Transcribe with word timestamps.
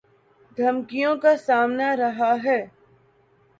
دھمکیوں 0.57 1.15
کا 1.15 1.35
سامنا 1.37 1.95
رہا 1.95 2.33
ہے 2.43 2.59